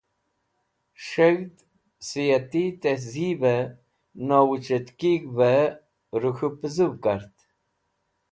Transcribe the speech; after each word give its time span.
S̃heg̃hd 1.07 1.55
Siati 2.07 2.63
Tehzibe 2.81 3.55
Nowuc̃hetkig̃hev 4.27 5.65
rek̃hu 6.21 6.49
puzuv 6.59 6.93
kart. 7.03 7.35